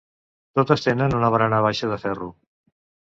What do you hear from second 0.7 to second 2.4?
tenen una barana baixa de ferro.